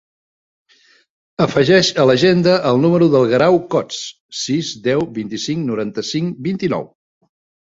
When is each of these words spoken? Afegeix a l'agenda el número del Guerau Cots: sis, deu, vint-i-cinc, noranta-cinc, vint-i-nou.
Afegeix 1.43 1.91
a 2.03 2.05
l'agenda 2.11 2.55
el 2.69 2.81
número 2.85 3.09
del 3.17 3.27
Guerau 3.33 3.59
Cots: 3.77 4.01
sis, 4.45 4.73
deu, 4.89 5.07
vint-i-cinc, 5.21 5.63
noranta-cinc, 5.69 6.43
vint-i-nou. 6.51 6.91